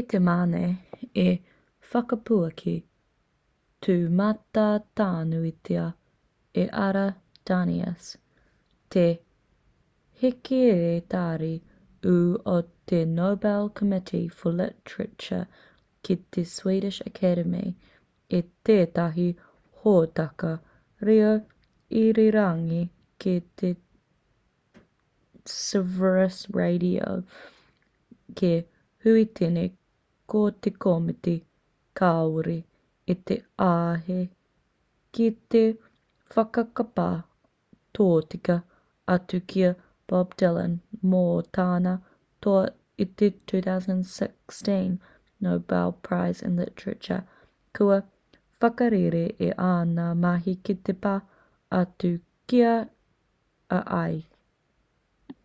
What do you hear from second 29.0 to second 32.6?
huitene ko te komiti kāore